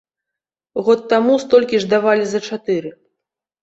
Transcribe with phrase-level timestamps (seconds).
[0.87, 2.89] Год таму столькі ж давалі за чатыры.